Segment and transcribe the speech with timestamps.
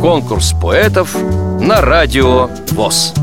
[0.00, 1.14] Конкурс поэтов
[1.60, 3.14] на радио ВОЗ.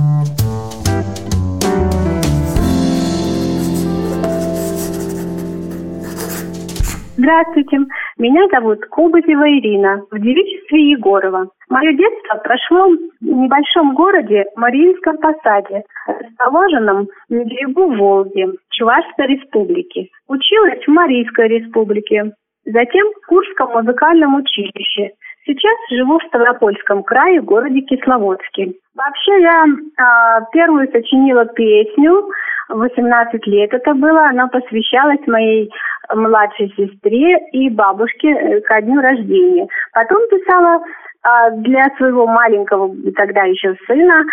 [7.18, 7.80] Здравствуйте,
[8.20, 11.50] меня зовут Кобызева Ирина, в девичестве Егорова.
[11.68, 20.10] Мое детство прошло в небольшом городе Мариинском Посаде, расположенном на берегу Волги, Чувашской республики.
[20.28, 22.32] Училась в Марийской республике,
[22.66, 25.12] затем в Курском музыкальном училище.
[25.48, 28.74] Сейчас живу в Ставропольском крае, в городе Кисловодске.
[28.96, 32.30] Вообще я э, первую сочинила песню,
[32.68, 35.72] 18 лет это было, она посвящалась моей
[36.14, 39.68] младшей сестре и бабушке э, ко дню рождения.
[39.94, 40.82] Потом писала
[41.24, 44.24] а, для своего маленького тогда еще сына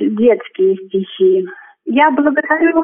[0.00, 1.46] детские стихи.
[1.86, 2.82] Я благодарю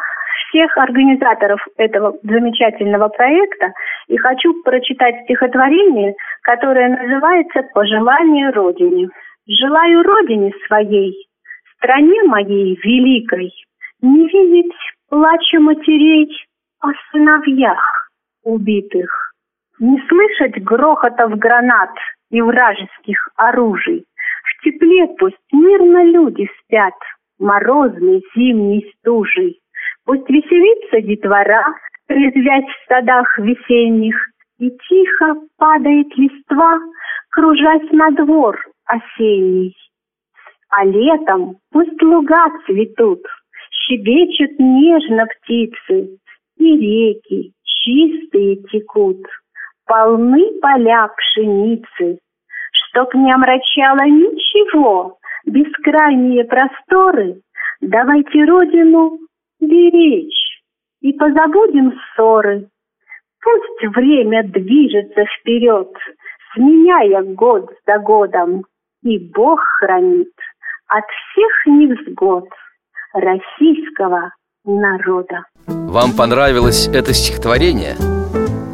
[0.48, 3.72] всех организаторов этого замечательного проекта
[4.08, 9.08] и хочу прочитать стихотворение, которое называется «Пожелание Родине».
[9.46, 11.26] Желаю Родине своей,
[11.76, 13.52] стране моей великой,
[14.02, 14.76] не видеть
[15.08, 16.30] плача матерей
[16.80, 18.10] о сыновьях
[18.44, 19.32] убитых,
[19.78, 21.90] не слышать грохотов гранат
[22.30, 24.04] и вражеских оружий.
[24.44, 26.94] В тепле пусть мирно люди спят,
[27.40, 29.60] морозной зимней стужей.
[30.04, 31.74] Пусть веселится детвора,
[32.08, 34.16] резвясь в садах весенних,
[34.58, 36.78] и тихо падает листва,
[37.30, 39.74] кружась на двор осенний.
[40.68, 43.22] А летом пусть луга цветут,
[43.70, 46.18] щебечут нежно птицы,
[46.58, 49.22] и реки чистые текут,
[49.86, 52.18] полны поля пшеницы,
[52.72, 57.42] Чтоб не омрачало ничего бескрайние просторы,
[57.80, 59.18] Давайте Родину
[59.58, 60.62] беречь
[61.00, 62.68] и позабудем ссоры.
[63.42, 65.90] Пусть время движется вперед,
[66.54, 68.64] сменяя год за годом,
[69.02, 70.32] И Бог хранит
[70.88, 72.48] от всех невзгод
[73.14, 75.46] российского народа.
[75.66, 78.19] Вам понравилось это стихотворение?